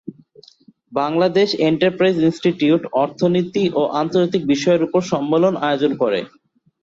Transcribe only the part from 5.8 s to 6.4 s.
করে।